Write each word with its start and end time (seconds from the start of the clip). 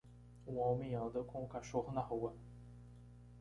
um 0.47 0.57
homem 0.57 0.95
anda 0.95 1.23
com 1.23 1.43
o 1.43 1.47
cachorro 1.47 1.91
na 1.93 2.01
rua. 2.01 2.35